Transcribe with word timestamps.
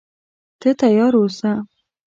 ته 0.59 0.69
تیار 0.81 1.13
اوسه. 1.19 1.51